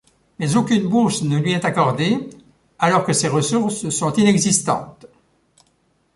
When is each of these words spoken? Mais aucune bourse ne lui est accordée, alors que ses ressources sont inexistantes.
Mais 0.39 0.55
aucune 0.55 0.87
bourse 0.87 1.21
ne 1.21 1.37
lui 1.37 1.51
est 1.51 1.63
accordée, 1.63 2.27
alors 2.79 3.03
que 3.05 3.13
ses 3.13 3.27
ressources 3.27 3.89
sont 3.91 4.11
inexistantes. 4.13 5.05